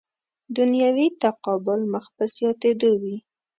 [0.55, 3.17] دنیوي تقابل مخ په زیاتېدو وي.